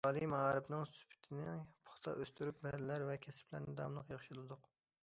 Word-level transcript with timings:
ئالىي 0.07 0.27
مائارىپنىڭ 0.29 0.87
سۈپىتىنى 0.91 1.53
پۇختا 1.91 2.15
ئۆستۈرۈپ، 2.23 2.65
پەنلەر 2.65 3.07
ۋە 3.13 3.21
كەسىپلەرنى 3.29 3.79
داۋاملىق 3.83 4.13
ياخشىلىدۇق. 4.17 4.69